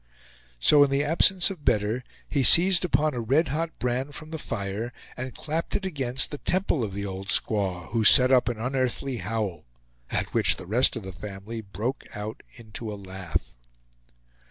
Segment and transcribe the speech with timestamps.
[0.59, 4.39] So, in the absence of better, he seized upon a red hot brand from the
[4.39, 8.57] fire, and clapped it against the temple of the old squaw, who set up an
[8.57, 9.63] unearthly howl,
[10.09, 13.59] at which the rest of the family broke out into a laugh.